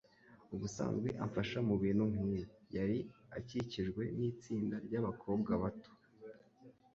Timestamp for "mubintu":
1.67-2.03